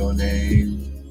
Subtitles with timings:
[0.00, 1.02] your name.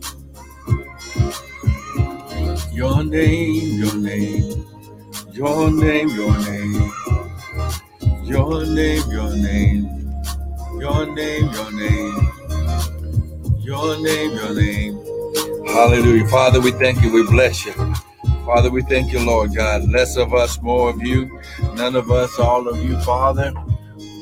[2.73, 4.65] Your name, your name,
[5.31, 6.91] your name, your name,
[8.23, 9.83] your name, your name,
[10.79, 12.31] your name, your name,
[13.59, 14.93] your name, your name.
[15.67, 16.27] Hallelujah.
[16.27, 17.13] Father, we thank you.
[17.13, 17.73] We bless you.
[18.43, 19.87] Father, we thank you, Lord God.
[19.87, 21.39] Less of us, more of you.
[21.75, 23.53] None of us, all of you, Father.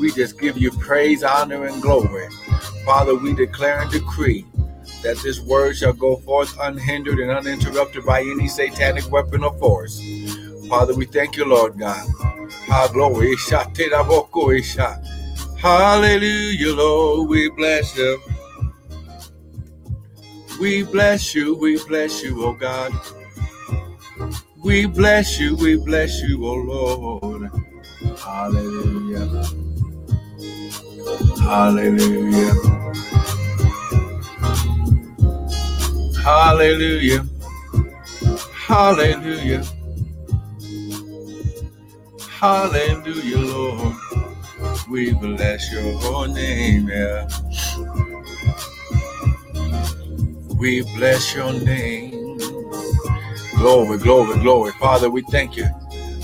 [0.01, 2.27] We just give you praise, honor, and glory.
[2.83, 4.45] Father, we declare and decree
[5.03, 10.01] that this word shall go forth unhindered and uninterrupted by any satanic weapon or force.
[10.67, 12.07] Father, we thank you, Lord God.
[15.57, 17.29] Hallelujah, Lord.
[17.29, 18.21] We bless you.
[20.59, 21.55] We bless you.
[21.55, 22.91] We bless you, oh God.
[24.63, 25.55] We bless you.
[25.55, 27.51] We bless you, oh Lord.
[28.19, 29.45] Hallelujah.
[31.39, 32.53] Hallelujah.
[36.27, 37.25] Hallelujah.
[38.53, 39.63] Hallelujah.
[42.29, 43.95] Hallelujah, Lord.
[44.89, 47.29] We bless your name, yeah.
[50.57, 52.37] We bless your name.
[53.57, 54.73] Glory, glory, glory.
[54.73, 55.67] Father, we thank you.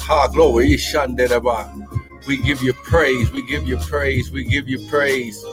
[0.02, 0.78] Ha, glory.
[2.28, 3.32] We give you praise.
[3.32, 4.32] We give you praise.
[4.32, 5.46] We give you praise.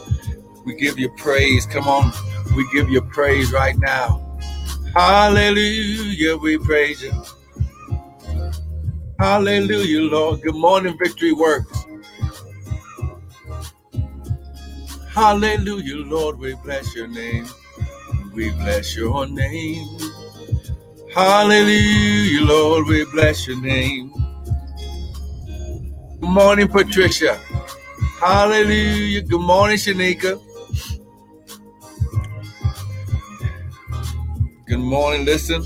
[0.65, 1.65] We give you praise.
[1.65, 2.11] Come on.
[2.55, 4.30] We give you praise right now.
[4.95, 6.37] Hallelujah.
[6.37, 7.13] We praise you.
[9.19, 10.41] Hallelujah, Lord.
[10.41, 11.85] Good morning, Victory Works.
[15.09, 16.39] Hallelujah, Lord.
[16.39, 17.47] We bless your name.
[18.33, 19.87] We bless your name.
[21.13, 22.87] Hallelujah, Lord.
[22.87, 24.11] We bless your name.
[26.19, 27.39] Good morning, Patricia.
[28.19, 29.21] Hallelujah.
[29.21, 30.41] Good morning, Shanika.
[34.71, 35.25] Good morning.
[35.25, 35.63] Listen,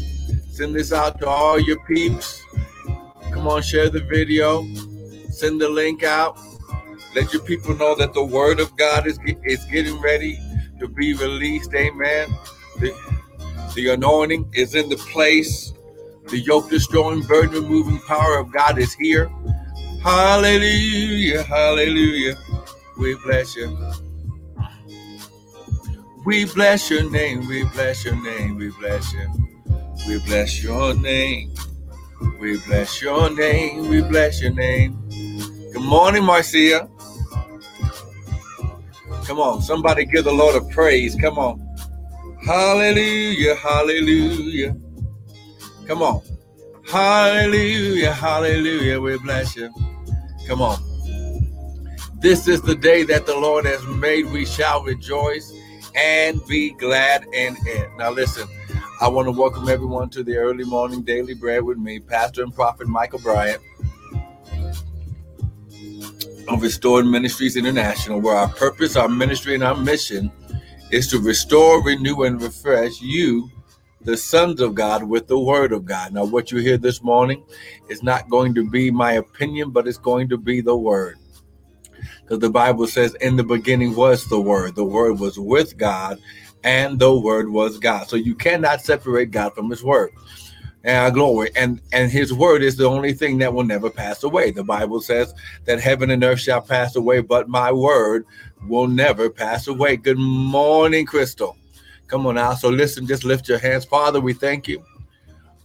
[0.49, 2.41] send this out to all your peeps.
[3.31, 4.65] Come on, share the video.
[5.29, 6.39] Send the link out.
[7.13, 10.39] Let your people know that the word of God is, is getting ready
[10.79, 11.71] to be released.
[11.75, 12.35] Amen.
[12.79, 12.95] The,
[13.75, 15.71] the anointing is in the place.
[16.29, 19.29] The yoke destroying, burden removing power of God is here.
[20.01, 22.39] Hallelujah, hallelujah.
[22.97, 23.77] We bless you.
[26.25, 29.29] We bless your name, we bless your name, we bless you.
[30.07, 31.53] We bless your name.
[32.39, 34.97] We bless your name, we bless your name.
[35.71, 36.89] Good morning, Marcia.
[39.25, 41.15] Come on, somebody give the Lord a praise.
[41.15, 41.61] Come on.
[42.43, 44.75] Hallelujah, hallelujah.
[45.85, 46.23] Come on.
[46.87, 48.99] Hallelujah, hallelujah.
[48.99, 49.71] We bless you.
[50.47, 50.79] Come on.
[52.19, 54.25] This is the day that the Lord has made.
[54.31, 55.51] We shall rejoice
[55.95, 57.89] and be glad in it.
[57.97, 58.47] Now, listen,
[59.01, 62.53] I want to welcome everyone to the early morning daily bread with me, Pastor and
[62.53, 63.61] Prophet Michael Bryant
[66.47, 70.31] of Restored Ministries International, where our purpose, our ministry, and our mission
[70.91, 73.49] is to restore, renew, and refresh you
[74.01, 76.13] the sons of God with the word of God.
[76.13, 77.43] Now, what you hear this morning
[77.89, 81.17] is not going to be my opinion, but it's going to be the word.
[82.21, 84.75] Because the Bible says, in the beginning was the word.
[84.75, 86.19] The word was with God,
[86.63, 88.07] and the word was God.
[88.09, 90.11] So you cannot separate God from his word.
[90.83, 91.49] And our glory.
[91.55, 94.51] And and his word is the only thing that will never pass away.
[94.51, 95.33] The Bible says
[95.65, 98.25] that heaven and earth shall pass away, but my word
[98.67, 99.97] will never pass away.
[99.97, 101.57] Good morning, Crystal.
[102.07, 102.53] Come on now.
[102.53, 103.83] So listen, just lift your hands.
[103.83, 104.83] Father, we thank you.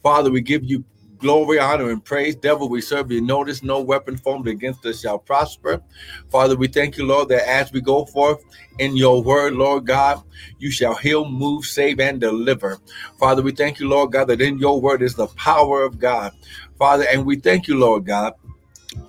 [0.03, 0.85] Father, we give you
[1.21, 2.35] glory, honor, and praise.
[2.35, 3.21] Devil, we serve you.
[3.21, 5.83] Notice no weapon formed against us shall prosper.
[6.31, 8.43] Father, we thank you, Lord, that as we go forth
[8.79, 10.23] in your word, Lord God,
[10.59, 12.79] you shall heal, move, save, and deliver.
[13.19, 16.33] Father, we thank you, Lord God, that in your word is the power of God.
[16.79, 18.35] Father, and we thank you, Lord God,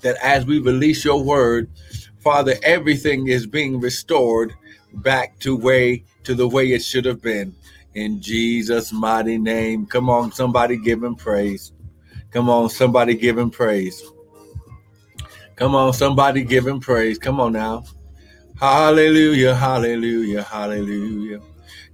[0.02, 1.70] that as we release your word,
[2.20, 4.54] Father, everything is being restored
[4.94, 7.56] back to way to the way it should have been.
[7.94, 9.86] In Jesus' mighty name.
[9.86, 11.74] Come on, somebody give him praise.
[12.32, 14.02] Come on, somebody give him praise.
[15.56, 17.20] Come on, somebody give him praise.
[17.20, 17.84] Come on now.
[18.60, 21.42] Hallelujah, hallelujah, hallelujah.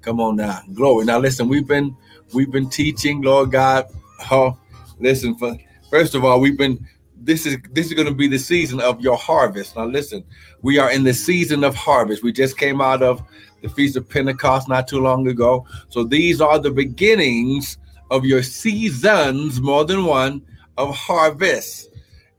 [0.01, 0.61] Come on now.
[0.73, 1.05] Glory.
[1.05, 1.95] Now listen, we've been
[2.33, 3.85] we've been teaching, Lord God.
[4.31, 4.57] Oh,
[4.99, 5.57] listen, for,
[5.89, 6.85] first of all, we've been
[7.15, 9.75] this is this is going to be the season of your harvest.
[9.75, 10.23] Now listen,
[10.61, 12.23] we are in the season of harvest.
[12.23, 13.21] We just came out of
[13.61, 15.65] the Feast of Pentecost not too long ago.
[15.89, 17.79] So these are the beginnings
[18.11, 20.41] of your seasons, more than one,
[20.77, 21.89] of harvest,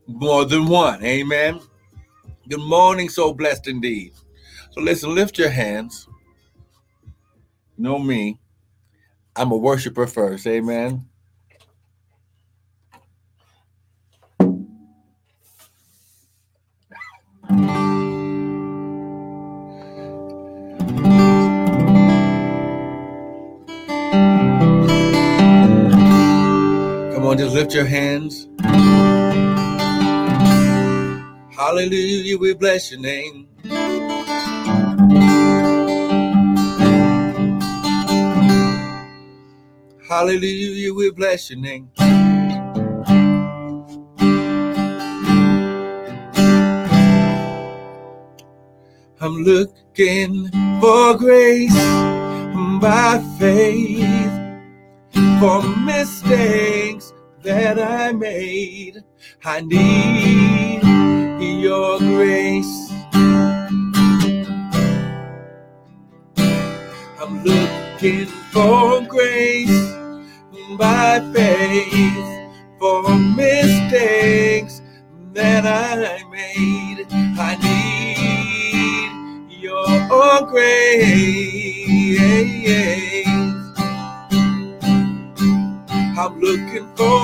[0.06, 1.04] more than one.
[1.04, 1.60] Amen.
[2.48, 4.12] Good morning, so blessed indeed.
[4.70, 6.08] So listen, lift your hands
[7.78, 8.38] know me.
[9.36, 10.46] I'm a worshiper first.
[10.46, 11.06] Amen.
[27.28, 28.48] On, just lift your hands.
[31.54, 33.46] Hallelujah, we bless your name.
[40.08, 41.90] Hallelujah, we bless your name.
[49.20, 50.48] I'm looking
[50.80, 51.76] for grace
[52.80, 54.38] by faith
[55.40, 56.87] for mistakes
[57.48, 59.02] that I made.
[59.42, 60.82] I need
[61.62, 62.92] your grace.
[67.18, 69.94] I'm looking for grace
[70.78, 72.28] by faith
[72.78, 74.82] for mistakes
[75.32, 77.06] that I made.
[77.10, 81.78] I need your grace.
[86.20, 87.17] I'm looking for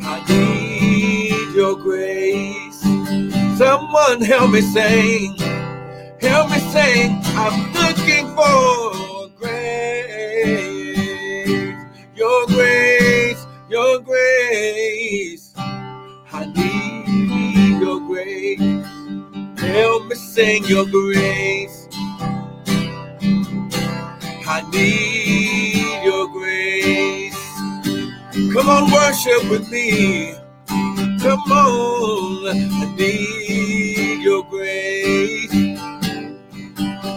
[0.00, 2.80] I need your grace.
[3.58, 5.36] Someone help me sing.
[6.20, 7.20] Help me sing.
[7.36, 10.58] I'm looking for grace.
[12.16, 15.52] Your grace, your grace.
[16.32, 18.60] I need your grace.
[19.58, 21.77] Help me sing your grace.
[24.58, 27.36] I need your grace.
[28.52, 30.34] Come on, worship with me.
[31.20, 35.54] Come on, I need your grace.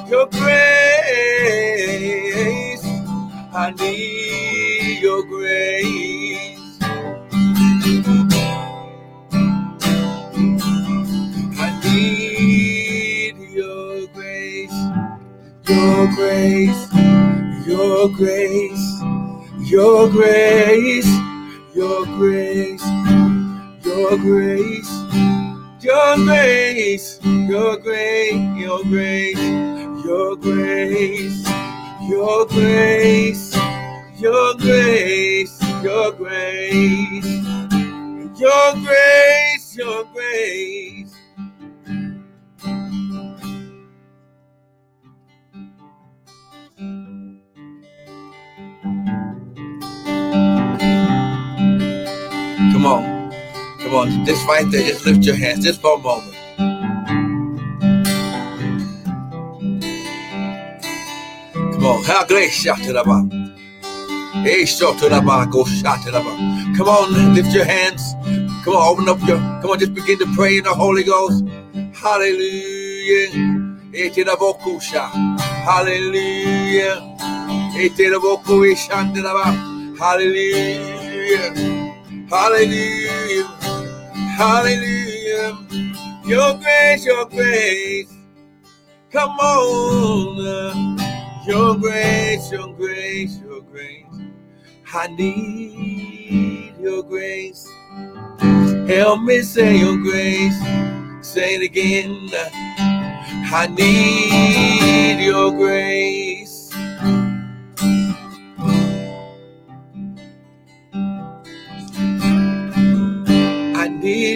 [0.07, 0.51] Your grace.
[3.55, 6.79] I need your grace.
[11.57, 14.73] I need your grace.
[15.67, 16.87] Your grace.
[17.81, 19.01] Your grace.
[19.60, 21.07] Your grace.
[21.73, 22.85] Your grace.
[23.83, 24.92] Your grace.
[25.81, 27.19] Your grace.
[27.23, 28.56] Your grace.
[28.56, 29.40] Your grace.
[30.06, 31.44] Your grace.
[32.09, 33.56] Your grace.
[34.19, 35.61] Your grace.
[35.83, 37.26] Your grace.
[38.40, 39.76] Your grace.
[39.78, 41.10] Your grace.
[53.92, 54.26] Come on.
[54.26, 54.88] Just right there.
[54.88, 56.36] Just lift your hands just for a moment.
[61.64, 62.04] Come on.
[62.06, 62.80] How great shout.
[64.33, 65.21] Hey, shout to the.
[65.52, 66.38] Go shout the bar.
[66.78, 67.36] Come on.
[67.36, 68.16] Lift your hands.
[68.66, 68.94] Come on.
[68.94, 69.40] Open up your.
[69.62, 69.80] Come on.
[69.80, 71.44] Just begin to pray in the Holy Ghost.
[71.94, 73.30] Hallelujah.
[75.66, 77.02] Hallelujah.
[80.00, 81.54] Hallelujah.
[82.30, 83.60] Hallelujah.
[84.38, 85.57] Hallelujah.
[86.26, 88.14] Your grace, your grace.
[89.11, 90.97] Come on.
[91.47, 94.06] Your grace, your grace, your grace.
[94.94, 97.68] I need your grace.
[98.88, 100.59] Help me say your grace.
[101.21, 102.30] Say it again.
[103.33, 106.60] I need your grace.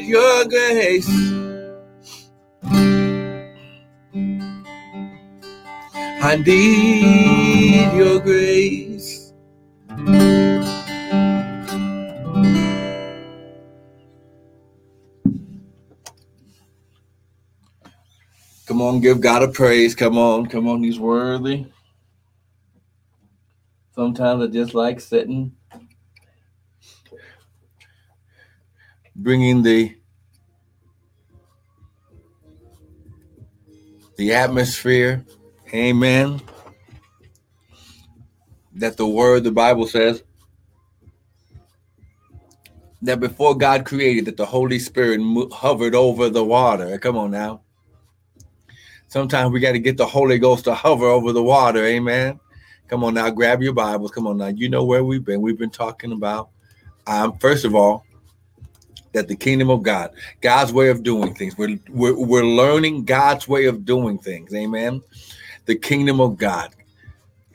[0.06, 1.10] Your grace.
[6.28, 9.34] I need your grace.
[18.66, 19.94] Come on, give God a praise.
[19.94, 21.68] Come on, come on, He's worthy.
[23.94, 25.56] Sometimes I just like sitting,
[29.16, 29.96] bringing the
[34.18, 35.26] the atmosphere.
[35.74, 36.42] Amen.
[38.76, 40.24] That the word, the Bible says,
[43.02, 45.22] that before God created, that the Holy Spirit
[45.54, 46.98] hovered over the water.
[46.98, 47.62] Come on now.
[49.08, 51.86] Sometimes we got to get the Holy Ghost to hover over the water.
[51.86, 52.40] Amen.
[52.88, 54.12] Come on now, grab your Bibles.
[54.12, 54.48] Come on now.
[54.48, 55.42] You know where we've been.
[55.42, 56.50] We've been talking about,
[57.08, 58.05] um, first of all,
[59.16, 61.58] that the kingdom of God, God's way of doing things.
[61.58, 64.54] We're, we're, we're learning God's way of doing things.
[64.54, 65.02] Amen.
[65.66, 66.76] The kingdom of God.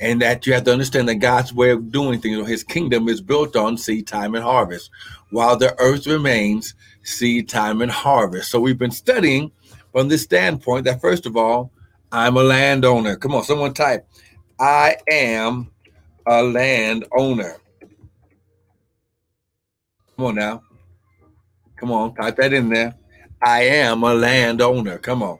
[0.00, 3.20] And that you have to understand that God's way of doing things, his kingdom is
[3.20, 4.90] built on seed time and harvest.
[5.28, 8.50] While the earth remains, seed time and harvest.
[8.50, 9.52] So we've been studying
[9.92, 11.70] from this standpoint that first of all,
[12.10, 13.16] I'm a landowner.
[13.16, 14.06] Come on, someone type,
[14.58, 15.70] I am
[16.26, 17.58] a landowner.
[20.16, 20.62] Come on now.
[21.80, 22.94] Come on, type that in there.
[23.40, 24.99] I am a landowner.
[24.99, 25.38] Come on.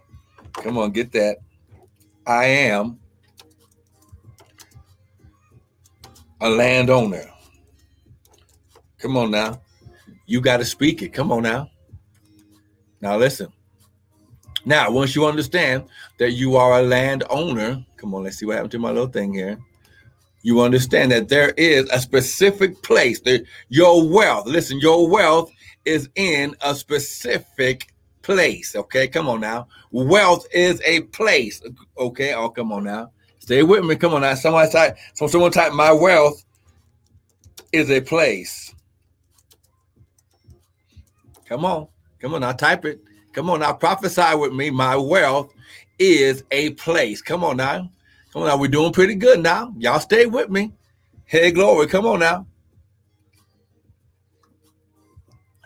[0.54, 1.37] Come on, get that.
[2.26, 2.99] I am
[6.40, 7.26] a landowner.
[8.99, 9.61] Come on now.
[10.25, 11.12] You got to speak it.
[11.12, 11.70] Come on now.
[13.02, 13.52] Now listen.
[14.64, 15.85] Now, once you understand
[16.18, 19.35] that you are a landowner, come on, let's see what happened to my little thing
[19.35, 19.59] here.
[20.42, 25.50] You understand that there is a specific place that your wealth, listen, your wealth
[25.90, 27.92] is in a specific
[28.23, 28.76] place.
[28.76, 29.66] Okay, come on now.
[29.90, 31.61] Wealth is a place.
[31.99, 33.11] Okay, oh, come on now.
[33.40, 33.97] Stay with me.
[33.97, 34.35] Come on now.
[34.35, 36.44] Someone type, so someone type, my wealth
[37.73, 38.75] is a place.
[41.49, 41.88] Come on.
[42.20, 42.52] Come on now.
[42.52, 43.00] Type it.
[43.32, 44.70] Come on now, prophesy with me.
[44.70, 45.52] My wealth
[45.99, 47.23] is a place.
[47.23, 47.90] Come on now.
[48.32, 48.56] Come on now.
[48.56, 49.73] We're doing pretty good now.
[49.78, 50.73] Y'all stay with me.
[51.26, 51.87] Hey, glory.
[51.87, 52.47] Come on now.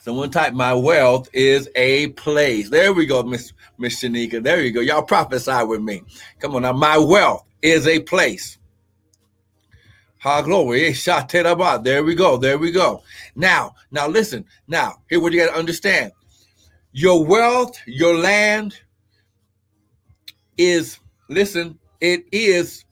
[0.05, 2.69] Someone type, my wealth is a place.
[2.69, 4.43] There we go, Miss Miss Shanika.
[4.43, 4.83] There you go.
[4.83, 6.03] Y'all prophesy with me.
[6.41, 6.75] Come on now.
[6.75, 8.59] My wealth is a place.
[10.19, 10.89] Ha glory.
[10.89, 12.37] Eh, there we go.
[12.37, 13.03] There we go.
[13.35, 14.45] Now, now listen.
[14.69, 16.13] Now, here what you got to understand.
[16.93, 18.79] Your wealth, your land
[20.59, 20.99] is,
[21.31, 22.85] listen, it is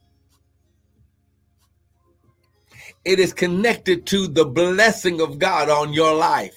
[3.05, 6.57] it is connected to the blessing of God on your life.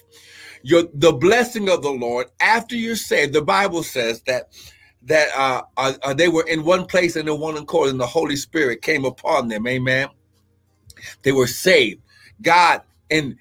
[0.65, 3.34] Your the blessing of the Lord after you're saved.
[3.34, 4.50] The Bible says that
[5.03, 8.07] that uh, uh, uh, they were in one place and in one accord, and the
[8.07, 9.67] Holy Spirit came upon them.
[9.67, 10.07] Amen.
[11.22, 12.01] They were saved.
[12.41, 12.81] God
[13.12, 13.38] and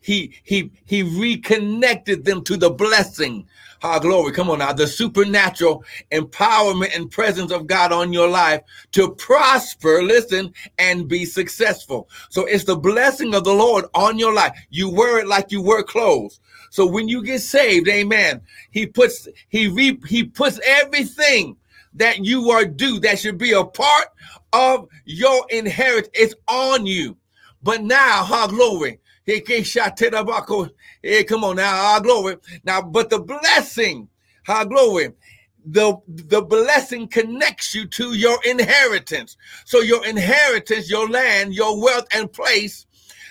[0.00, 3.46] he he he reconnected them to the blessing.
[3.82, 4.32] Our glory.
[4.32, 4.72] Come on now.
[4.72, 11.26] The supernatural empowerment and presence of God on your life to prosper, listen, and be
[11.26, 12.08] successful.
[12.30, 14.58] So it's the blessing of the Lord on your life.
[14.70, 16.40] You wear it like you wear clothes.
[16.76, 21.56] So when you get saved, amen, he puts he re, he puts everything
[21.94, 24.08] that you are due that should be a part
[24.52, 26.10] of your inheritance.
[26.12, 27.16] It's on you.
[27.62, 30.68] But now, ha glory, oh,
[31.02, 32.36] Hey, come on now, our glory.
[32.62, 34.10] Now, but the blessing,
[34.46, 35.14] our glory,
[35.64, 39.38] the the blessing connects you to your inheritance.
[39.64, 42.85] So your inheritance, your land, your wealth and place,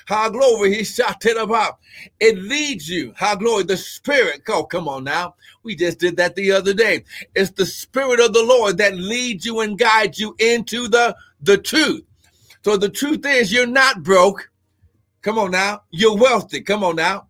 [0.06, 1.80] how glory, he shouted about.
[2.20, 4.44] It leads you, how glory, the spirit.
[4.48, 5.36] Oh, come on now.
[5.64, 7.04] We just did that the other day.
[7.34, 11.58] It's the spirit of the Lord that leads you and guides you into the, the
[11.58, 12.04] truth.
[12.64, 14.50] So the truth is you're not broke.
[15.22, 15.84] Come on now.
[15.90, 16.62] You're wealthy.
[16.62, 17.28] Come on now.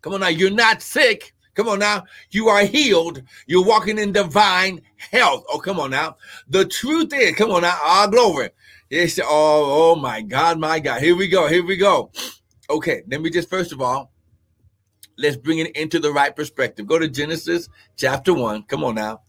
[0.00, 0.28] Come on now.
[0.28, 1.34] You're not sick.
[1.54, 2.04] Come on now.
[2.30, 3.22] You are healed.
[3.46, 5.44] You're walking in divine health.
[5.50, 6.16] Oh, come on now.
[6.48, 7.78] The truth is, come on now.
[7.82, 8.50] Our glory.
[8.94, 9.18] Yes.
[9.18, 11.02] Oh, oh my God, my God.
[11.02, 11.48] Here we go.
[11.48, 12.12] Here we go.
[12.70, 13.02] Okay.
[13.08, 14.12] Let me just first of all,
[15.18, 16.86] let's bring it into the right perspective.
[16.86, 18.62] Go to Genesis chapter one.
[18.62, 19.22] Come on now.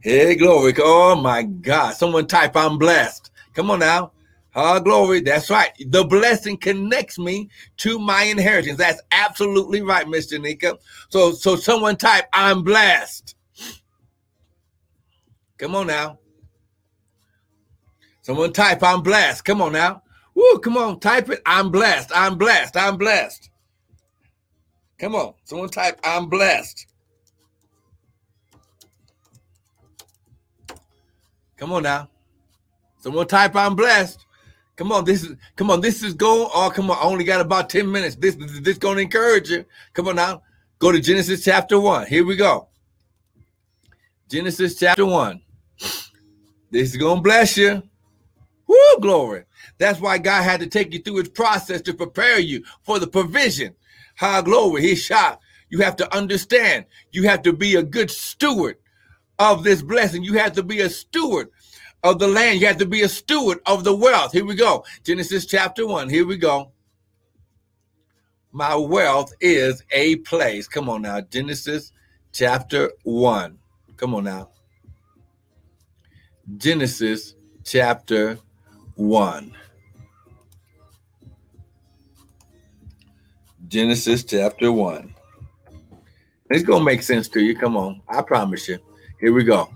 [0.00, 0.72] Hey, glory.
[0.78, 1.96] Oh my God.
[1.96, 3.30] Someone type, I'm blessed.
[3.52, 4.12] Come on now.
[4.54, 5.20] Ah, glory.
[5.20, 5.72] That's right.
[5.78, 8.78] The blessing connects me to my inheritance.
[8.78, 10.40] That's absolutely right, Mr.
[10.40, 10.78] Nika.
[11.10, 13.36] So, so someone type, I'm blessed.
[15.58, 16.20] Come on now.
[18.22, 19.44] Someone type, I'm blessed.
[19.44, 20.02] Come on now.
[20.34, 21.42] Woo, come on, type it.
[21.44, 22.10] I'm blessed.
[22.14, 22.76] I'm blessed.
[22.76, 23.50] I'm blessed.
[24.98, 25.34] Come on.
[25.44, 26.86] Someone type, I'm blessed.
[31.56, 32.08] Come on now.
[33.00, 34.26] Someone type, I'm blessed.
[34.80, 36.48] Come on, this is come on, this is going.
[36.54, 38.16] Oh, come on, I only got about 10 minutes.
[38.16, 39.66] This this, gonna encourage you.
[39.92, 40.42] Come on now.
[40.78, 42.06] Go to Genesis chapter 1.
[42.06, 42.68] Here we go.
[44.26, 45.38] Genesis chapter 1.
[46.70, 47.82] This is gonna bless you.
[48.70, 49.42] Woo, glory.
[49.78, 53.06] That's why God had to take you through his process to prepare you for the
[53.08, 53.74] provision.
[54.16, 54.82] High glory.
[54.82, 55.40] his shot.
[55.70, 56.84] You have to understand.
[57.10, 58.76] You have to be a good steward
[59.40, 60.22] of this blessing.
[60.22, 61.48] You have to be a steward
[62.04, 62.60] of the land.
[62.60, 64.30] You have to be a steward of the wealth.
[64.30, 64.84] Here we go.
[65.02, 66.08] Genesis chapter 1.
[66.08, 66.70] Here we go.
[68.52, 70.68] My wealth is a place.
[70.68, 71.22] Come on now.
[71.22, 71.90] Genesis
[72.32, 73.58] chapter 1.
[73.96, 74.50] Come on now.
[76.56, 77.34] Genesis
[77.64, 78.38] chapter
[79.00, 79.56] 1.
[83.66, 85.14] Genesis chapter 1.
[86.50, 87.56] It's going to make sense to you.
[87.56, 88.02] Come on.
[88.08, 88.78] I promise you.
[89.20, 89.70] Here we go.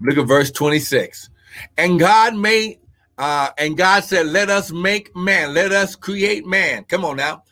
[0.00, 1.28] Look at verse 26.
[1.76, 2.78] And God made,
[3.18, 6.84] uh, and God said, Let us make man, let us create man.
[6.84, 7.42] Come on now.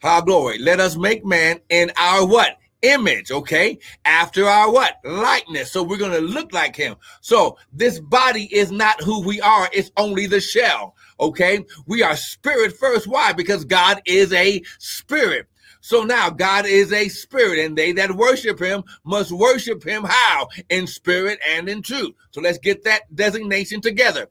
[0.00, 0.58] High glory.
[0.58, 2.57] Let us make man in our what?
[2.82, 3.78] Image, okay?
[4.04, 4.98] After our what?
[5.04, 5.72] Likeness.
[5.72, 6.96] So we're going to look like him.
[7.20, 11.64] So this body is not who we are, it's only the shell, okay?
[11.86, 13.06] We are spirit first.
[13.06, 13.32] Why?
[13.32, 15.48] Because God is a spirit.
[15.80, 20.48] So now God is a spirit, and they that worship him must worship him how?
[20.68, 22.14] In spirit and in truth.
[22.30, 24.28] So let's get that designation together.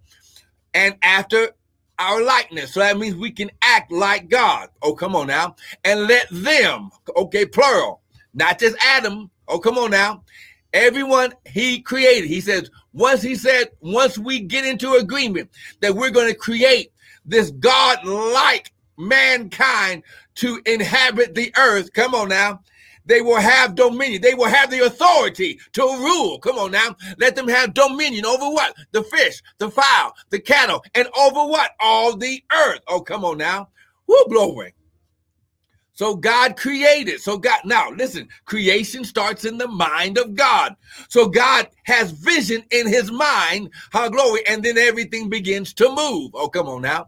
[0.73, 1.51] And after
[1.99, 2.73] our likeness.
[2.73, 4.69] So that means we can act like God.
[4.81, 5.55] Oh, come on now.
[5.83, 8.01] And let them, okay, plural,
[8.37, 9.29] not just Adam.
[9.47, 10.23] Oh, come on now.
[10.71, 12.29] Everyone he created.
[12.29, 15.49] He says, once he said, once we get into agreement
[15.81, 16.91] that we're going to create
[17.25, 20.03] this God like mankind
[20.35, 21.91] to inhabit the earth.
[21.93, 22.61] Come on now.
[23.05, 24.21] They will have dominion.
[24.21, 26.39] They will have the authority to rule.
[26.39, 26.95] Come on now.
[27.17, 28.75] Let them have dominion over what?
[28.91, 31.71] The fish, the fowl, the cattle, and over what?
[31.79, 32.81] All the earth.
[32.87, 33.69] Oh, come on now.
[34.07, 34.73] Woo, glory.
[35.97, 37.21] So God created.
[37.21, 40.75] So God, now listen, creation starts in the mind of God.
[41.09, 46.35] So God has vision in his mind, how glory, and then everything begins to move.
[46.35, 47.07] Oh, come on now.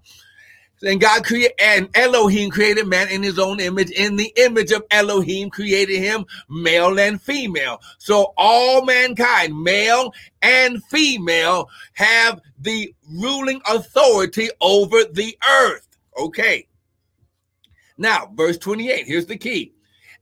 [0.81, 3.91] And God created, and Elohim created man in his own image.
[3.91, 7.79] In the image of Elohim created him, male and female.
[7.99, 15.87] So all mankind, male and female, have the ruling authority over the earth.
[16.17, 16.65] Okay.
[17.99, 19.73] Now, verse 28, here's the key.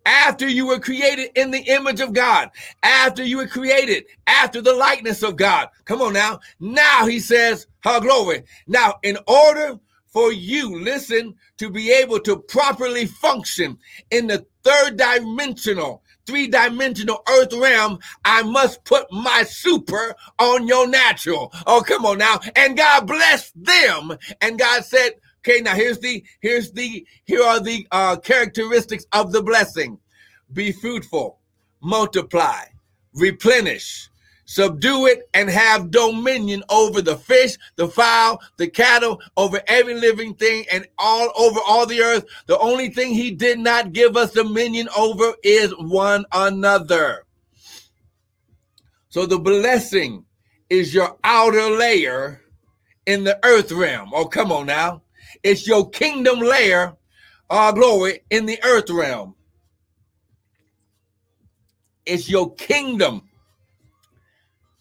[0.05, 2.49] After you were created in the image of God,
[2.81, 5.69] after you were created after the likeness of God.
[5.85, 6.39] Come on now.
[6.59, 8.43] Now he says, her glory.
[8.67, 13.77] Now, in order for you, listen, to be able to properly function
[14.09, 20.87] in the third dimensional, three dimensional earth realm, I must put my super on your
[20.87, 21.53] natural.
[21.67, 22.39] Oh, come on now.
[22.55, 24.17] And God blessed them.
[24.41, 29.31] And God said, okay, now here's the, here's the, here are the uh, characteristics of
[29.31, 29.97] the blessing.
[30.53, 31.39] Be fruitful,
[31.81, 32.63] multiply,
[33.13, 34.09] replenish,
[34.45, 40.33] subdue it, and have dominion over the fish, the fowl, the cattle, over every living
[40.33, 42.25] thing, and all over all the earth.
[42.47, 47.25] The only thing he did not give us dominion over is one another.
[49.09, 50.25] So the blessing
[50.69, 52.41] is your outer layer
[53.05, 54.11] in the earth realm.
[54.13, 55.01] Oh, come on now.
[55.43, 56.95] It's your kingdom layer,
[57.49, 59.35] our glory, in the earth realm.
[62.05, 63.23] It's your kingdom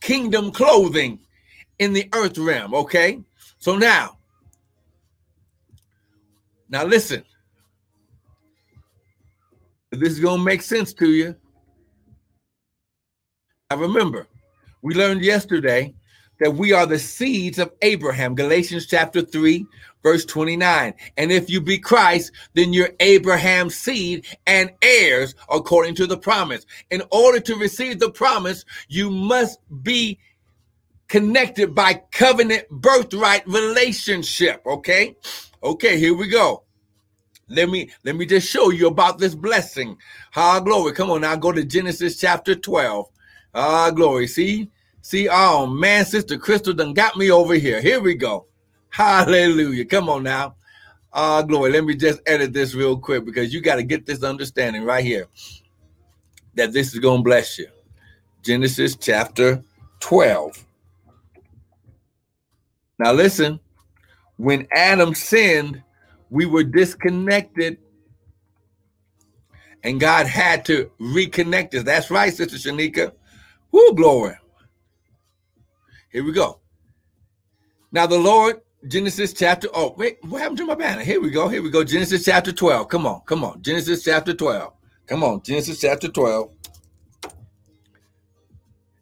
[0.07, 1.19] kingdom clothing
[1.81, 2.75] in the earth realm.
[2.75, 3.21] Okay.
[3.59, 4.19] So now,
[6.69, 7.25] now listen.
[9.91, 11.35] This is going to make sense to you.
[13.71, 14.29] I remember
[14.83, 15.95] we learned yesterday
[16.39, 18.35] that we are the seeds of Abraham.
[18.35, 19.67] Galatians chapter 3,
[20.07, 20.95] verse 29.
[21.17, 26.65] And if you be Christ, then you're Abraham's seed and heirs according to the promise.
[26.93, 30.21] In order to receive the promise, you must be
[31.09, 34.63] connected by covenant birthright relationship.
[34.65, 35.17] Okay.
[35.65, 36.63] Okay, here we go.
[37.49, 39.97] Let me let me just show you about this blessing.
[40.37, 40.93] Ah, glory.
[40.93, 43.09] Come on now, go to Genesis chapter 12.
[43.55, 44.29] Ah, glory.
[44.29, 44.71] See,
[45.03, 47.81] See, oh man, Sister Crystal done got me over here.
[47.81, 48.47] Here we go.
[48.97, 49.85] Hallelujah.
[49.87, 50.57] Come on now.
[51.13, 51.73] Ah, uh, glory.
[51.73, 55.05] Let me just edit this real quick because you got to get this understanding right
[55.05, 55.29] here
[56.57, 57.69] that this is going to bless you.
[58.43, 59.63] Genesis chapter
[60.01, 60.65] 12.
[62.99, 63.61] Now, listen,
[64.39, 65.83] when Adam sinned,
[66.31, 67.79] we were disconnected
[69.85, 71.85] And God had to reconnect us.
[71.85, 73.13] That's right, Sister Shanika.
[73.73, 74.37] Woo, glory.
[76.11, 76.61] Here we go.
[77.93, 81.03] Now the Lord, Genesis chapter, oh, wait, what happened to my banner?
[81.03, 81.49] Here we go.
[81.49, 81.83] Here we go.
[81.83, 82.89] Genesis chapter 12.
[82.89, 83.61] Come on, come on.
[83.63, 84.73] Genesis chapter 12.
[85.07, 86.51] Come on, Genesis chapter 12.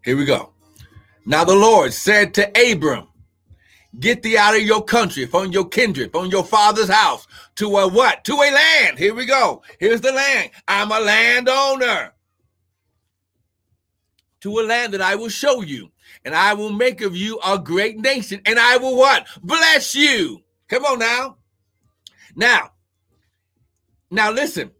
[0.04, 0.52] Here we go.
[1.26, 3.08] Now the Lord said to Abram,
[4.00, 7.88] Get thee out of your country, from your kindred, from your father's house, to a
[7.88, 8.24] what?
[8.24, 8.98] To a land.
[8.98, 9.62] Here we go.
[9.78, 10.50] Here's the land.
[10.66, 12.12] I'm a landowner.
[14.40, 15.90] To a land that I will show you,
[16.24, 19.26] and I will make of you a great nation, and I will what?
[19.42, 20.42] Bless you.
[20.68, 21.36] Come on now.
[22.34, 22.72] Now,
[24.10, 24.70] now listen.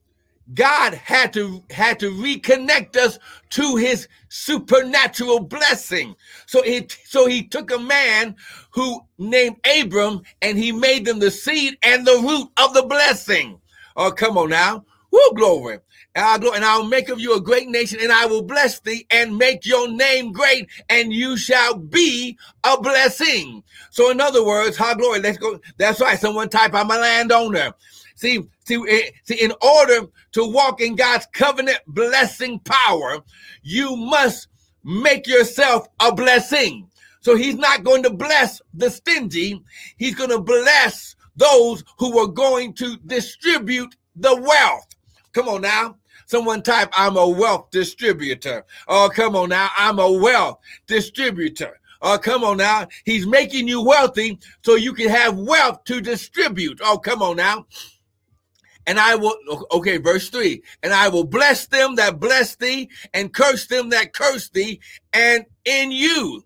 [0.53, 3.19] God had to had to reconnect us
[3.51, 6.15] to his supernatural blessing.
[6.45, 8.37] So he so he took a man
[8.71, 13.59] who named Abram and he made them the seed and the root of the blessing.
[13.97, 14.85] Oh, come on now.
[15.11, 15.79] Woo, glory.
[16.15, 19.05] And I'll, and I'll make of you a great nation, and I will bless thee
[19.11, 23.65] and make your name great, and you shall be a blessing.
[23.91, 25.21] So, in other words, how glory.
[25.21, 25.59] Let's go.
[25.77, 26.19] That's right.
[26.19, 27.75] Someone type, I'm a landowner.
[28.15, 33.19] See, see, eh, see, in order to walk in God's covenant blessing power,
[33.63, 34.49] you must
[34.85, 36.89] make yourself a blessing.
[37.21, 39.63] So he's not going to bless the stingy.
[39.97, 44.87] He's going to bless those who are going to distribute the wealth.
[45.33, 45.97] Come on now.
[46.27, 48.65] Someone type, I'm a wealth distributor.
[48.89, 49.71] Oh, come on now.
[49.77, 51.79] I'm a wealth distributor.
[52.03, 52.87] Oh, come on now.
[53.05, 56.81] He's making you wealthy so you can have wealth to distribute.
[56.83, 57.67] Oh, come on now
[58.87, 59.37] and I will,
[59.73, 64.13] okay, verse three, and I will bless them that bless thee and curse them that
[64.13, 64.81] curse thee.
[65.13, 66.45] And in you,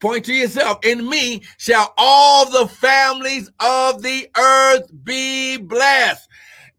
[0.00, 6.28] point to yourself, in me shall all the families of the earth be blessed.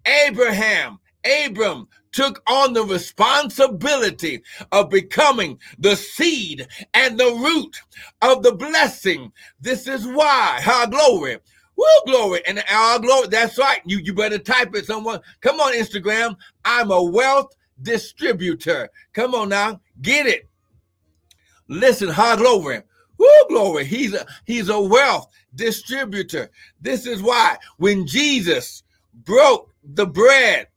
[0.05, 7.81] Abraham, Abram took on the responsibility of becoming the seed and the root
[8.21, 9.31] of the blessing.
[9.59, 11.39] This is why, how glory,
[11.75, 12.41] Woo, glory.
[12.45, 13.27] And our glory.
[13.27, 13.81] That's right.
[13.85, 15.19] You, you better type it someone.
[15.41, 16.35] Come on, Instagram.
[16.63, 18.89] I'm a wealth distributor.
[19.13, 19.81] Come on now.
[20.01, 20.47] Get it.
[21.67, 22.81] Listen, hard glory.
[23.17, 23.85] Woo, glory.
[23.85, 26.49] He's a he's a wealth distributor.
[26.81, 30.67] This is why when Jesus broke the bread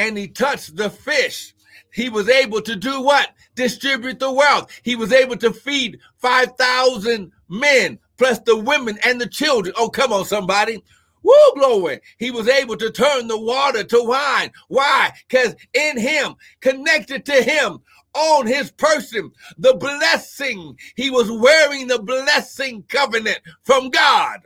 [0.00, 1.54] and he touched the fish,
[1.92, 3.28] he was able to do what?
[3.54, 4.70] Distribute the wealth.
[4.82, 9.74] He was able to feed 5,000 men plus the women and the children.
[9.76, 10.82] Oh, come on, somebody.
[11.22, 12.00] Woo, glory.
[12.18, 14.50] He was able to turn the water to wine.
[14.68, 15.12] Why?
[15.28, 17.80] Because in him, connected to him,
[18.14, 24.40] on his person, the blessing, he was wearing the blessing covenant from God.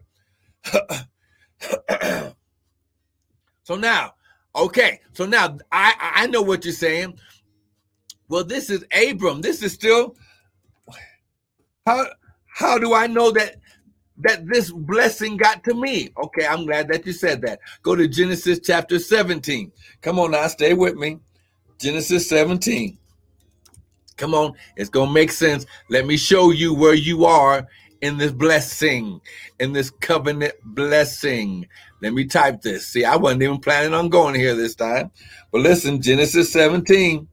[3.62, 4.14] so now,
[4.55, 7.19] okay, so now I, I know what you're saying.
[8.29, 9.40] Well, this is Abram.
[9.40, 10.17] This is still
[11.87, 12.07] how
[12.47, 13.57] how do I know that
[14.19, 16.11] that this blessing got to me.
[16.23, 17.61] Okay, I'm glad that you said that.
[17.83, 19.73] Go to Genesis chapter 17.
[20.03, 21.19] Come on now, stay with me.
[21.79, 22.97] Genesis 17.
[24.17, 25.67] Come on, it's going to make sense.
[25.90, 27.67] Let me show you where you are
[28.05, 29.19] in this blessing,
[29.59, 31.67] in this covenant blessing.
[32.03, 32.87] Let me type this.
[32.87, 35.11] See, I wasn't even planning on going here this time.
[35.51, 37.27] But listen, Genesis 17.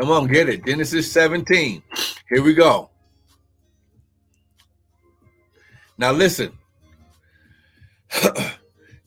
[0.00, 0.64] Come on, get it.
[0.64, 1.82] Genesis 17.
[2.30, 2.88] Here we go.
[5.98, 6.52] Now, listen,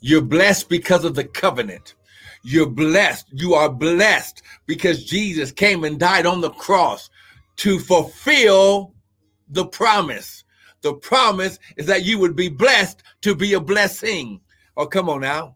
[0.02, 1.96] you're blessed because of the covenant.
[2.44, 3.26] You're blessed.
[3.32, 7.10] You are blessed because Jesus came and died on the cross
[7.58, 8.94] to fulfill
[9.50, 10.44] the promise.
[10.82, 14.42] The promise is that you would be blessed to be a blessing.
[14.76, 15.56] Oh, come on now.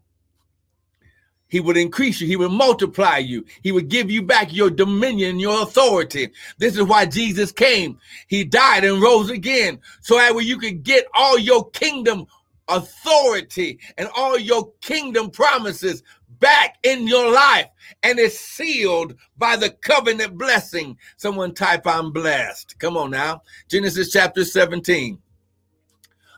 [1.52, 2.26] He would increase you.
[2.26, 3.44] He would multiply you.
[3.62, 6.30] He would give you back your dominion, your authority.
[6.56, 7.98] This is why Jesus came.
[8.26, 9.78] He died and rose again.
[10.00, 12.26] So that way you could get all your kingdom
[12.68, 16.02] authority and all your kingdom promises
[16.42, 17.68] back in your life.
[18.02, 20.98] And it's sealed by the covenant blessing.
[21.16, 22.78] Someone type, I'm blessed.
[22.78, 23.42] Come on now.
[23.68, 25.18] Genesis chapter 17.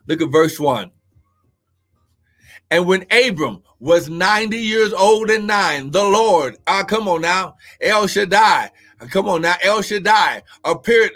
[0.07, 0.93] Look at verse 1.
[2.71, 7.57] And when Abram was 90 years old and nine, the Lord, ah, come on now,
[7.81, 8.71] El Shaddai,
[9.11, 11.13] come on now, El Shaddai appeared,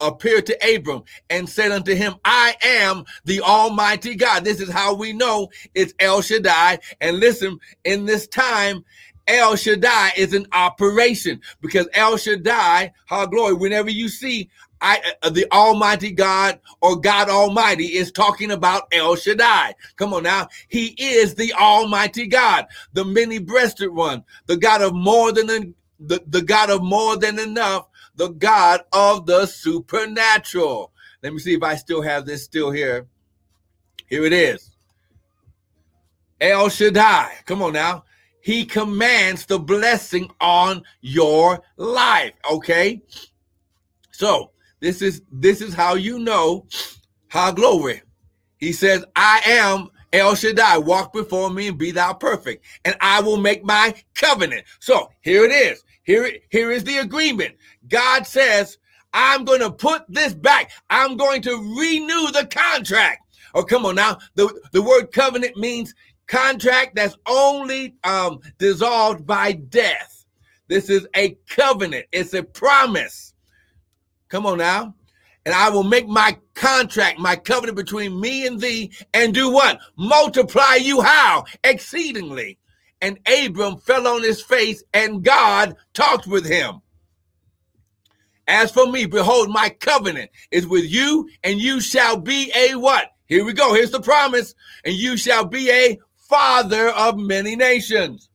[0.00, 4.44] appeared to Abram and said unto him, I am the Almighty God.
[4.44, 6.78] This is how we know it's El Shaddai.
[7.00, 8.84] And listen, in this time,
[9.26, 14.48] El Shaddai is an operation because El Shaddai, how glory, whenever you see
[14.80, 19.74] I, uh, the Almighty God or God Almighty is talking about El Shaddai.
[19.96, 20.48] Come on now.
[20.68, 26.22] He is the Almighty God, the many breasted one, the God of more than the,
[26.26, 30.92] the God of more than enough, the God of the supernatural.
[31.22, 33.06] Let me see if I still have this still here.
[34.08, 34.76] Here it is.
[36.40, 37.32] El Shaddai.
[37.46, 38.04] Come on now.
[38.40, 42.32] He commands the blessing on your life.
[42.50, 43.02] Okay.
[44.10, 44.50] So
[44.80, 46.66] this is this is how you know
[47.28, 48.02] how glory.
[48.56, 53.20] He says, I am El Shaddai, walk before me and be thou perfect, and I
[53.20, 54.64] will make my covenant.
[54.80, 55.84] So here it is.
[56.08, 57.54] Here, here is the agreement.
[57.88, 58.78] God says,
[59.12, 60.70] I'm going to put this back.
[60.90, 63.22] I'm going to renew the contract.
[63.54, 64.18] Oh, come on now.
[64.34, 65.94] The, the word covenant means
[66.26, 70.26] contract that's only um, dissolved by death.
[70.68, 72.06] This is a covenant.
[72.12, 73.34] It's a promise.
[74.28, 74.94] Come on now.
[75.46, 79.80] And I will make my contract, my covenant between me and thee, and do what?
[79.96, 81.44] Multiply you how?
[81.64, 82.58] Exceedingly.
[83.00, 86.82] And Abram fell on his face, and God talked with him.
[88.48, 93.12] As for me, behold, my covenant is with you, and you shall be a what?
[93.26, 93.74] Here we go.
[93.74, 94.54] Here's the promise.
[94.86, 98.30] And you shall be a father of many nations.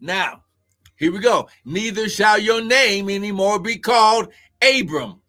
[0.00, 0.44] Now,
[0.96, 1.48] here we go.
[1.64, 4.28] Neither shall your name anymore be called
[4.62, 5.20] Abram,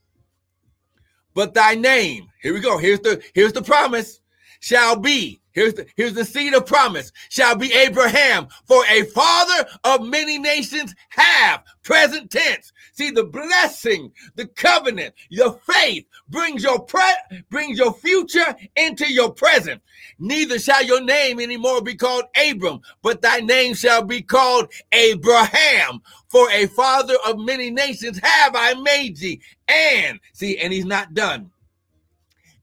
[1.33, 2.27] but thy name.
[2.41, 2.77] Here we go.
[2.77, 4.19] Here's the here's the promise.
[4.59, 9.67] Shall be Here's the, here's the seed of promise shall be Abraham for a father
[9.83, 12.73] of many nations have present tense.
[12.93, 17.01] See the blessing, the covenant, your faith brings your pre
[17.49, 19.81] brings your future into your present.
[20.17, 26.01] Neither shall your name anymore be called Abram, but thy name shall be called Abraham.
[26.29, 29.39] For a father of many nations have I made thee.
[29.67, 31.51] And see, and he's not done.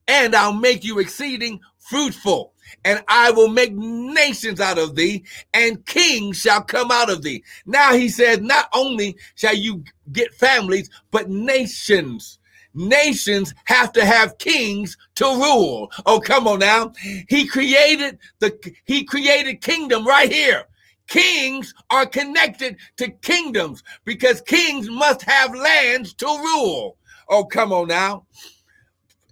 [0.09, 2.53] And I'll make you exceeding fruitful
[2.85, 7.42] and I will make nations out of thee, and kings shall come out of thee.
[7.66, 12.38] Now he says, not only shall you get families, but nations.
[12.74, 15.90] Nations have to have kings to rule.
[16.06, 16.92] Oh, come on now.
[17.28, 20.64] He created the he created kingdom right here.
[21.09, 26.96] Kings are connected to kingdoms because kings must have lands to rule.
[27.28, 28.26] Oh, come on now.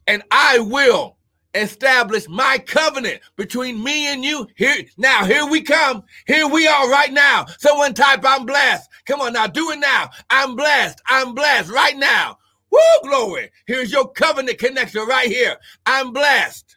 [0.09, 1.18] And I will
[1.59, 4.47] establish my covenant between me and you.
[4.57, 6.05] Here now, here we come.
[6.27, 7.47] Here we are right now.
[7.59, 8.88] Someone type, I'm blessed.
[9.07, 10.11] Come on now, do it now.
[10.31, 11.01] I'm blessed.
[11.07, 12.38] I'm blessed right now.
[12.71, 13.51] Woo, glory.
[13.66, 15.57] Here's your covenant connection right here.
[15.87, 16.77] I'm blessed.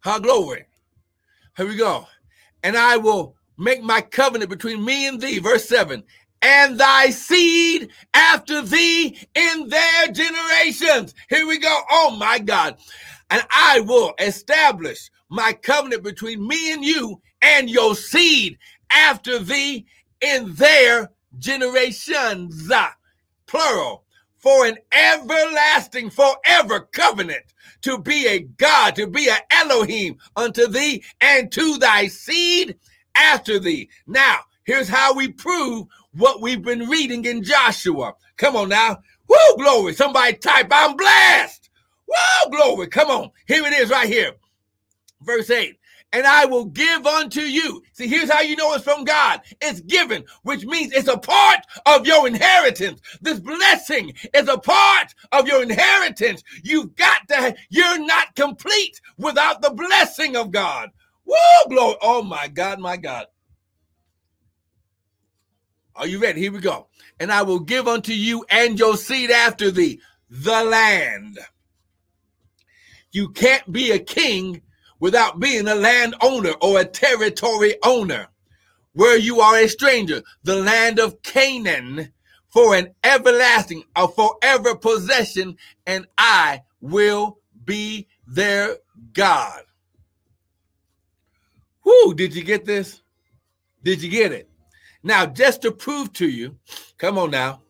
[0.00, 0.66] How glory.
[1.56, 2.06] Here we go.
[2.62, 5.38] And I will make my covenant between me and thee.
[5.38, 6.02] Verse 7
[6.42, 11.14] and thy seed after thee in their generations.
[11.28, 11.80] Here we go.
[11.90, 12.76] Oh my God.
[13.30, 18.58] And I will establish my covenant between me and you and your seed
[18.92, 19.86] after thee
[20.20, 22.70] in their generations.
[23.46, 24.04] Plural.
[24.38, 27.44] For an everlasting, forever covenant
[27.82, 32.76] to be a God, to be an Elohim unto thee and to thy seed
[33.14, 33.90] after thee.
[34.06, 38.14] Now, here's how we prove what we've been reading in Joshua.
[38.36, 38.98] Come on now.
[39.28, 39.94] Woo, glory.
[39.94, 41.70] Somebody type, I'm blessed.
[42.06, 42.88] Woo, glory.
[42.88, 43.30] Come on.
[43.46, 44.32] Here it is right here.
[45.22, 45.76] Verse 8.
[46.12, 47.82] And I will give unto you.
[47.92, 49.42] See, here's how you know it's from God.
[49.60, 53.00] It's given, which means it's a part of your inheritance.
[53.20, 56.42] This blessing is a part of your inheritance.
[56.64, 60.90] You've got to, you're not complete without the blessing of God.
[61.24, 61.36] Woo,
[61.68, 61.96] glory.
[62.02, 63.26] Oh my God, my God.
[65.96, 66.40] Are you ready?
[66.40, 66.86] Here we go.
[67.18, 70.00] And I will give unto you and your seed after thee
[70.30, 71.38] the land.
[73.12, 74.62] You can't be a king
[75.00, 78.28] without being a landowner or a territory owner.
[78.92, 82.12] Where you are a stranger, the land of Canaan,
[82.48, 88.78] for an everlasting, a forever possession, and I will be their
[89.12, 89.62] God.
[91.84, 93.00] Whoo, did you get this?
[93.84, 94.49] Did you get it?
[95.02, 96.56] Now, just to prove to you,
[96.98, 97.62] come on now,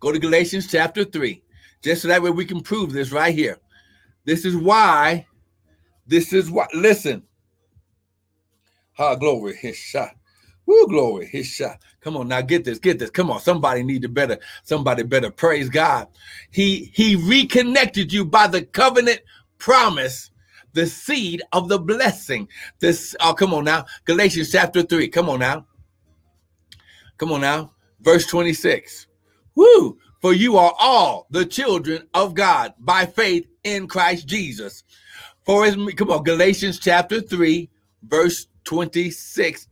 [0.00, 1.42] go to Galatians chapter 3,
[1.82, 3.58] just so that way we can prove this right here.
[4.24, 5.26] This is why,
[6.06, 7.22] this is what, listen.
[8.94, 10.10] Ha, glory, his shot.
[10.66, 11.78] Woo, glory, his shot.
[12.00, 13.10] Come on now, get this, get this.
[13.10, 16.08] Come on, somebody need to better, somebody better praise God.
[16.50, 19.20] He he reconnected you by the covenant
[19.58, 20.30] promise
[20.72, 22.48] the seed of the blessing.
[22.80, 23.84] This, oh, come on now.
[24.04, 25.08] Galatians chapter 3.
[25.08, 25.66] Come on now.
[27.22, 27.70] Come on now.
[28.00, 29.06] Verse 26.
[29.54, 29.96] Woo!
[30.20, 34.82] For you are all the children of God by faith in Christ Jesus.
[35.44, 37.70] For as come on, Galatians chapter 3,
[38.02, 39.68] verse 26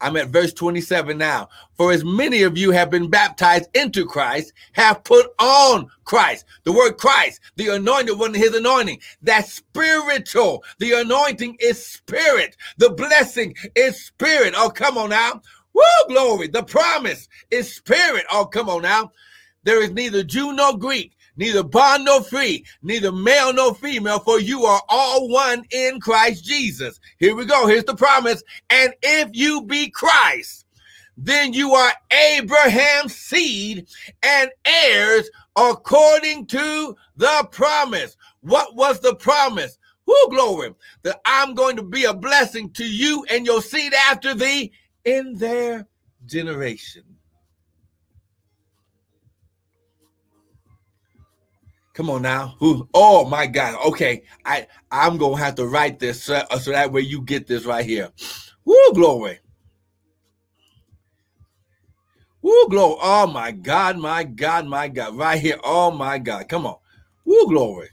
[0.00, 1.48] I'm at verse 27 now.
[1.76, 6.44] For as many of you have been baptized into Christ, have put on Christ.
[6.64, 9.00] The word Christ, the anointed one, his anointing.
[9.22, 10.62] That's spiritual.
[10.78, 12.56] The anointing is spirit.
[12.76, 14.54] The blessing is spirit.
[14.56, 15.40] Oh, come on now.
[15.74, 16.48] Woo, glory.
[16.48, 18.24] The promise is spirit.
[18.30, 19.10] Oh, come on now.
[19.64, 24.38] There is neither Jew nor Greek, neither bond nor free, neither male nor female, for
[24.38, 27.00] you are all one in Christ Jesus.
[27.18, 27.66] Here we go.
[27.66, 28.42] Here's the promise.
[28.70, 30.66] And if you be Christ,
[31.16, 33.86] then you are Abraham's seed
[34.22, 38.16] and heirs according to the promise.
[38.40, 39.78] What was the promise?
[40.06, 40.74] Who glory?
[41.02, 44.72] That I'm going to be a blessing to you and your seed after thee
[45.04, 45.86] in their
[46.26, 47.04] generation.
[51.94, 52.56] Come on now.
[52.58, 52.88] Who?
[52.92, 53.78] Oh my God.
[53.86, 57.64] Okay, I I'm gonna have to write this so, so that way you get this
[57.64, 58.10] right here.
[58.64, 59.38] Woo, glory.
[62.42, 62.98] Woo, glory.
[63.00, 65.16] Oh my God, my God, my God.
[65.16, 65.58] Right here.
[65.62, 66.48] Oh my God.
[66.48, 66.76] Come on.
[67.24, 67.90] Woo, glory.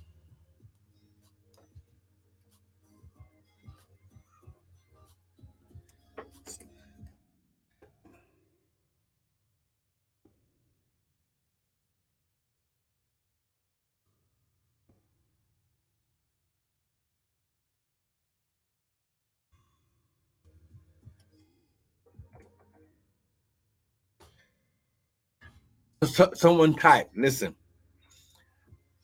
[26.03, 27.53] So, someone type, listen.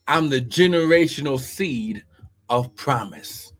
[0.07, 2.03] I'm the generational seed
[2.49, 3.53] of promise.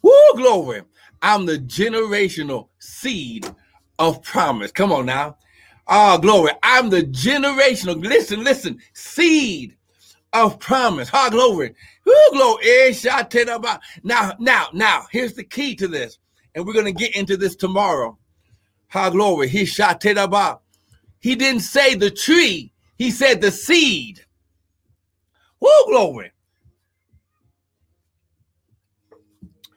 [0.00, 0.82] Woo, glory.
[1.20, 3.52] I'm the generational seed
[3.98, 4.70] of promise.
[4.70, 5.38] Come on now.
[5.88, 6.52] Ah, oh, glory.
[6.62, 9.76] I'm the generational, listen, listen, seed
[10.32, 11.10] of promise.
[11.12, 11.74] Ah, glory.
[12.06, 12.64] Woo, glory.
[12.64, 12.92] Eh,
[14.04, 16.18] now, now, now, here's the key to this.
[16.54, 18.16] And we're going to get into this tomorrow.
[18.90, 19.48] Ha, glory.
[19.48, 24.24] He shot He didn't say the tree he said the seed.
[25.60, 26.32] Woo, glory.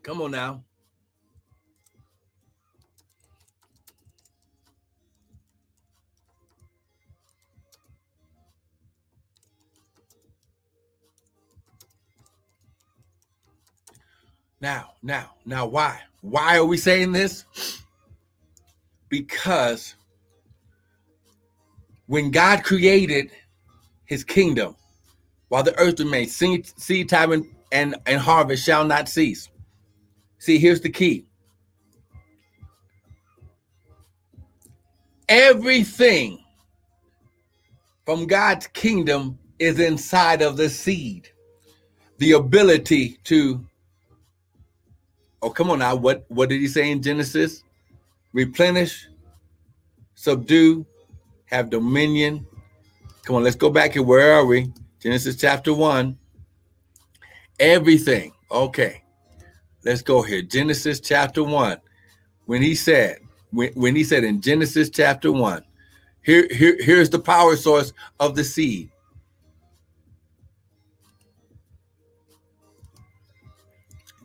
[0.03, 0.63] Come on now.
[14.60, 16.01] Now, now, now, why?
[16.21, 17.45] Why are we saying this?
[19.08, 19.95] Because
[22.08, 23.32] when God created
[24.06, 24.76] his kingdom,
[25.50, 29.50] while the earth remains, seed, seed time and, and, and harvest shall not cease.
[30.39, 31.26] See, here's the key.
[35.30, 36.39] Everything
[38.06, 41.30] from God's kingdom is inside of the seed.
[42.20, 43.65] The ability to,
[45.41, 45.96] oh, come on now.
[45.96, 47.63] What, what did he say in Genesis?
[48.32, 49.08] Replenish,
[50.15, 50.86] subdue,
[51.47, 52.45] have dominion.
[53.23, 54.03] Come on, let's go back here.
[54.03, 54.71] Where are we?
[55.01, 56.17] Genesis chapter 1.
[57.60, 58.31] Everything.
[58.51, 59.03] Okay.
[59.83, 60.41] Let's go here.
[60.41, 61.77] Genesis chapter 1.
[62.45, 63.19] When he said,
[63.51, 65.63] when, when he said in Genesis chapter 1,
[66.23, 68.89] here, here, here's the power source of the seed.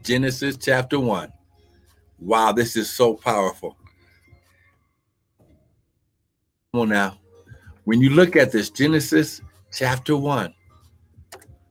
[0.02, 1.32] Genesis chapter 1.
[2.18, 3.76] Wow, this is so powerful.
[6.74, 7.18] Come on now.
[7.84, 9.42] When you look at this, Genesis
[9.74, 10.54] chapter 1.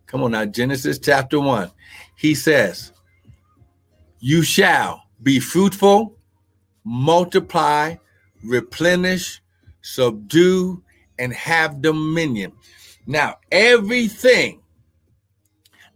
[0.05, 1.71] Come on now, Genesis chapter 1.
[2.15, 2.93] He says,
[4.19, 6.15] You shall be fruitful,
[6.83, 7.95] multiply,
[8.43, 9.41] replenish,
[9.81, 10.83] subdue,
[11.17, 12.51] and have dominion.
[13.07, 14.61] Now, everything.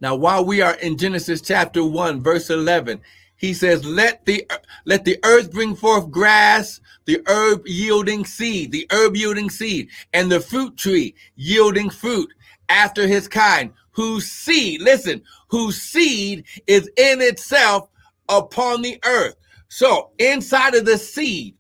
[0.02, 3.02] Now, while we are in Genesis chapter 1, verse 11,
[3.46, 4.48] he says, Let the
[4.86, 10.32] let the earth bring forth grass, the herb yielding seed, the herb yielding seed, and
[10.32, 12.34] the fruit tree yielding fruit
[12.70, 17.90] after his kind, whose seed, listen, whose seed is in itself
[18.30, 19.36] upon the earth.
[19.68, 21.56] So inside of the seed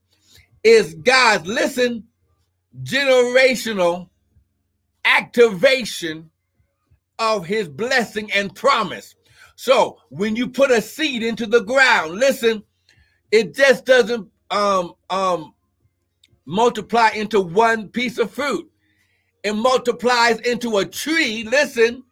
[0.63, 2.05] is God's, listen,
[2.83, 4.09] generational
[5.03, 6.29] activation
[7.19, 9.14] of his blessing and promise.
[9.55, 12.63] So when you put a seed into the ground, listen,
[13.31, 15.53] it just doesn't um um
[16.45, 18.69] multiply into one piece of fruit.
[19.43, 22.03] It multiplies into a tree, listen,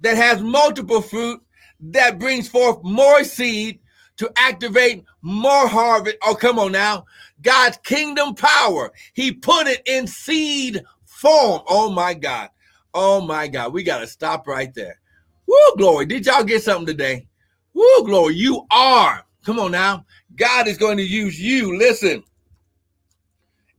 [0.00, 1.40] that has multiple fruit
[1.80, 3.80] that brings forth more seed
[4.16, 6.16] to activate more harvest.
[6.22, 7.04] Oh, come on now.
[7.42, 8.92] God's kingdom power.
[9.12, 11.62] He put it in seed form.
[11.68, 12.50] Oh my God.
[12.94, 13.72] Oh my God.
[13.72, 15.00] We got to stop right there.
[15.46, 16.06] Woo, glory.
[16.06, 17.26] Did y'all get something today?
[17.74, 18.34] Woo, glory.
[18.34, 19.24] You are.
[19.44, 20.04] Come on now.
[20.34, 21.76] God is going to use you.
[21.78, 22.22] Listen.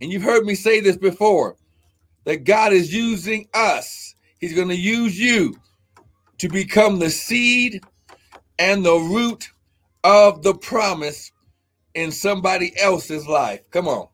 [0.01, 1.57] And you've heard me say this before
[2.23, 4.15] that God is using us.
[4.39, 5.55] He's going to use you
[6.37, 7.83] to become the seed
[8.59, 9.49] and the root
[10.03, 11.31] of the promise
[11.95, 13.69] in somebody else's life.
[13.71, 14.07] Come on.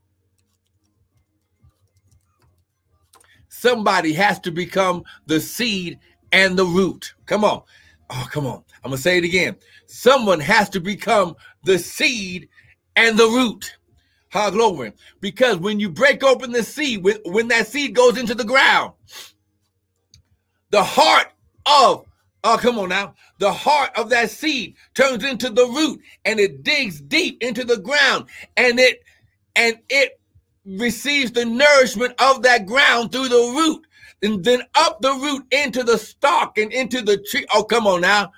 [3.49, 5.99] Somebody has to become the seed
[6.33, 7.13] and the root.
[7.25, 7.61] Come on.
[8.09, 8.63] Oh, come on.
[8.83, 9.55] I'm going to say it again.
[9.85, 12.49] Someone has to become the seed
[12.97, 13.77] and the root.
[14.29, 14.93] How glory.
[15.21, 18.93] Because when you break open the seed, when, when that seed goes into the ground,
[20.71, 21.27] the heart
[21.67, 22.05] of,
[22.43, 26.63] oh, come on now, the heart of that seed turns into the root and it
[26.63, 28.25] digs deep into the ground
[28.57, 29.03] and it,
[29.55, 30.19] and it
[30.65, 33.85] receives the nourishment of that ground through the root
[34.23, 37.45] and then up the root into the stalk and into the tree.
[37.53, 38.31] Oh, come on now.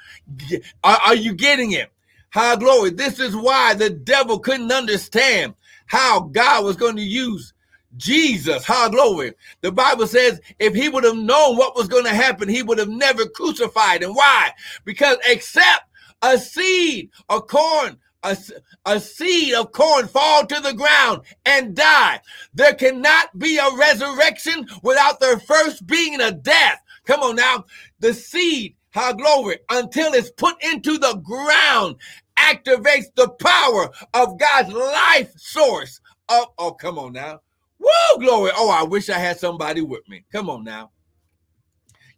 [0.83, 1.91] Are, are you getting it?
[2.31, 2.89] High glory.
[2.89, 5.53] This is why the devil couldn't understand
[5.85, 7.53] how God was going to use
[7.95, 8.65] Jesus.
[8.65, 9.33] High glory.
[9.61, 12.79] The Bible says if he would have known what was going to happen, he would
[12.79, 14.03] have never crucified.
[14.03, 14.51] And why?
[14.83, 15.83] Because except
[16.21, 18.37] a seed, a corn, a,
[18.85, 22.19] a seed of corn fall to the ground and die.
[22.53, 26.81] There cannot be a resurrection without there first being a death.
[27.05, 27.65] Come on now.
[27.99, 31.97] The seed, how glory, until it's put into the ground,
[32.37, 36.01] activates the power of God's life source.
[36.27, 37.41] Oh, oh, come on now.
[37.79, 38.51] Woo, glory.
[38.55, 40.25] Oh, I wish I had somebody with me.
[40.31, 40.91] Come on now.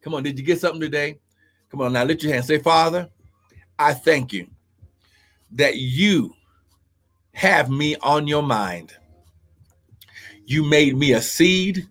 [0.01, 0.23] Come on.
[0.23, 1.19] Did you get something today?
[1.69, 2.05] Come on now.
[2.05, 2.45] Lift your hand.
[2.45, 3.09] Say, Father,
[3.77, 4.47] I thank you
[5.51, 6.33] that you
[7.33, 8.93] have me on your mind.
[10.45, 11.87] You made me a seed,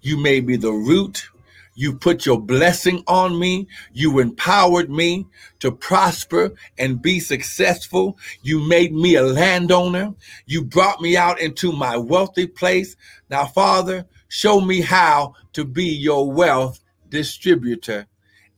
[0.00, 1.28] you made me the root.
[1.74, 3.66] You put your blessing on me.
[3.92, 5.26] You empowered me
[5.60, 8.18] to prosper and be successful.
[8.42, 10.14] You made me a landowner.
[10.44, 12.96] You brought me out into my wealthy place.
[13.30, 18.06] Now, Father, show me how to be your wealth distributor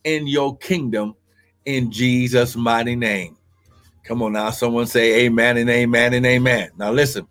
[0.03, 1.15] in your kingdom
[1.65, 3.37] in Jesus' mighty name.
[4.05, 6.71] Come on now, someone say amen and amen and amen.
[6.77, 7.29] Now listen,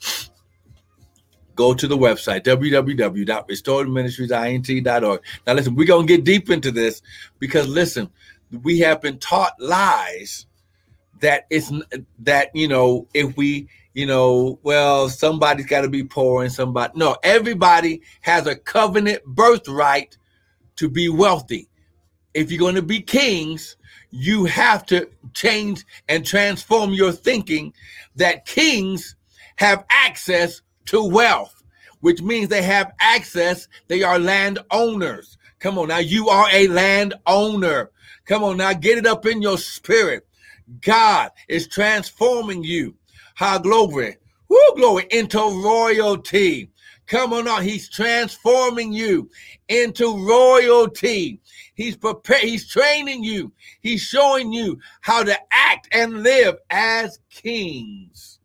[1.56, 5.22] go to the website www.restoredministriesint.org.
[5.46, 7.02] Now listen, we're going to get deep into this
[7.40, 8.10] because listen,
[8.64, 10.46] we have been taught lies
[11.22, 11.72] that it's
[12.20, 16.92] that you know if we you know well somebody's got to be poor and somebody
[16.96, 20.18] no everybody has a covenant birthright
[20.76, 21.70] to be wealthy
[22.34, 23.78] if you're going to be kings
[24.12, 27.74] you have to change and transform your thinking
[28.16, 29.16] that kings
[29.56, 31.64] have access to wealth,
[32.02, 35.38] which means they have access, they are landowners.
[35.60, 37.92] Come on now, you are a landowner.
[38.26, 40.28] Come on now, get it up in your spirit.
[40.82, 42.96] God is transforming you.
[43.36, 44.18] How glory,
[44.50, 46.70] woo, glory, into royalty.
[47.08, 49.30] Come on now, he's transforming you
[49.68, 51.40] into royalty.
[51.82, 53.52] He's prepared, he's training you.
[53.82, 58.38] He's showing you how to act and live as kings.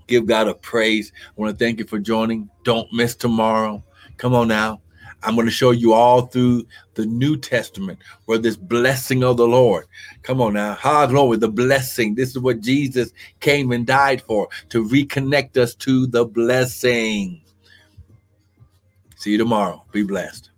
[0.07, 1.13] Give God a praise.
[1.27, 2.49] I want to thank you for joining.
[2.63, 3.85] Don't miss tomorrow.
[4.17, 4.81] Come on now.
[5.25, 9.49] I'm going to show you all through the New Testament where this blessing of the
[9.49, 9.87] Lord.
[10.23, 10.75] Come on now.
[10.75, 12.15] Ha, glory, the blessing.
[12.15, 17.41] This is what Jesus came and died for to reconnect us to the blessing.
[19.17, 19.85] See you tomorrow.
[19.93, 20.51] Be blessed.